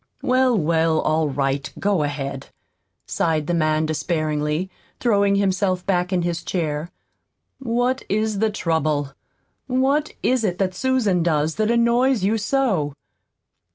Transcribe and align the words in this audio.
"Well, 0.23 0.57
well, 0.57 0.99
all 0.99 1.29
right, 1.29 1.71
go 1.77 2.01
ahead," 2.01 2.47
sighed 3.05 3.45
the 3.45 3.53
man 3.53 3.85
despairingly, 3.85 4.71
throwing 4.99 5.35
himself 5.35 5.85
back 5.85 6.11
in 6.11 6.23
his 6.23 6.41
chair. 6.43 6.89
"What 7.59 8.01
is 8.09 8.39
the 8.39 8.49
trouble? 8.49 9.13
What 9.67 10.13
is 10.23 10.43
it 10.43 10.57
that 10.57 10.73
Susan 10.73 11.21
does 11.21 11.53
that 11.57 11.69
annoys 11.69 12.23
you 12.23 12.39
so?" 12.39 12.95